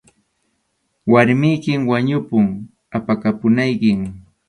[1.11, 2.45] Warmiykim wañupun,
[2.97, 3.99] apakapunaykim.